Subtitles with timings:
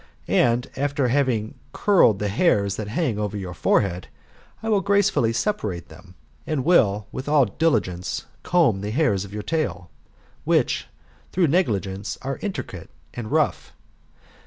[0.27, 4.07] And, after having curled the hairs that hang over your forehead,
[4.63, 6.15] I will gracefully separate them;
[6.47, 9.91] and will, with all diligence, comb the hairs of your tail,
[10.43, 10.87] which,
[11.31, 13.73] through negligence, are intricate and rough.